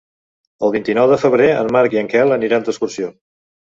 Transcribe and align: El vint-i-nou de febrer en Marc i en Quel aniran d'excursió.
El 0.67 0.73
vint-i-nou 0.77 1.13
de 1.13 1.21
febrer 1.25 1.51
en 1.59 1.71
Marc 1.79 1.99
i 1.99 2.03
en 2.05 2.13
Quel 2.17 2.39
aniran 2.43 2.69
d'excursió. 2.69 3.17